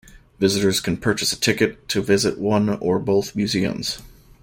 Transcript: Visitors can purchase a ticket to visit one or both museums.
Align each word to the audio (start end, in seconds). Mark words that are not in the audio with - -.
Visitors 0.39 0.79
can 0.79 0.97
purchase 0.97 1.31
a 1.31 1.39
ticket 1.39 1.87
to 1.87 2.01
visit 2.01 2.39
one 2.39 2.69
or 2.79 2.97
both 2.97 3.35
museums. 3.35 3.99